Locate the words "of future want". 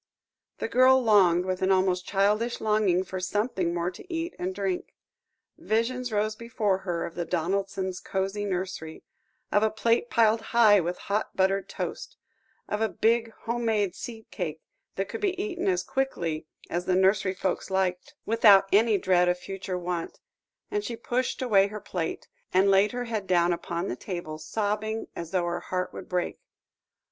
19.29-20.19